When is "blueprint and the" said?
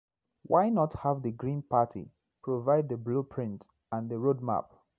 2.97-4.17